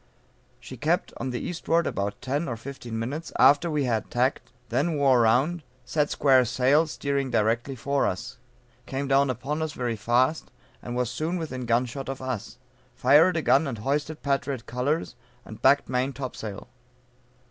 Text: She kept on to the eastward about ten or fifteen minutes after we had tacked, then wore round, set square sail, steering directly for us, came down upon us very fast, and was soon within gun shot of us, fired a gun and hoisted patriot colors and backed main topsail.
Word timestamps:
She 0.59 0.77
kept 0.77 1.13
on 1.17 1.27
to 1.27 1.33
the 1.33 1.39
eastward 1.47 1.85
about 1.85 2.19
ten 2.23 2.47
or 2.47 2.57
fifteen 2.57 2.97
minutes 2.97 3.31
after 3.37 3.69
we 3.69 3.83
had 3.83 4.09
tacked, 4.09 4.51
then 4.69 4.95
wore 4.97 5.21
round, 5.21 5.61
set 5.85 6.09
square 6.09 6.43
sail, 6.43 6.87
steering 6.87 7.29
directly 7.29 7.75
for 7.75 8.07
us, 8.07 8.39
came 8.87 9.07
down 9.07 9.29
upon 9.29 9.61
us 9.61 9.73
very 9.73 9.95
fast, 9.95 10.49
and 10.81 10.95
was 10.95 11.11
soon 11.11 11.37
within 11.37 11.67
gun 11.67 11.85
shot 11.85 12.09
of 12.09 12.19
us, 12.19 12.57
fired 12.95 13.37
a 13.37 13.43
gun 13.43 13.67
and 13.67 13.77
hoisted 13.77 14.23
patriot 14.23 14.65
colors 14.65 15.13
and 15.45 15.61
backed 15.61 15.87
main 15.87 16.13
topsail. 16.13 16.67